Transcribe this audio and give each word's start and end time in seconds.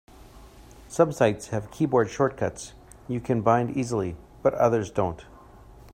Some 0.87 1.11
sites 1.11 1.49
have 1.49 1.69
keyboard 1.69 2.09
shortcuts 2.09 2.73
you 3.07 3.19
can 3.21 3.43
bind 3.43 3.77
easily, 3.77 4.15
but 4.41 4.55
others 4.55 4.89
don't. 4.89 5.23